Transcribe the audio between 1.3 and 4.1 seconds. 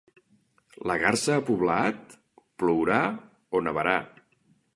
a poblat? Plourà o nevarà.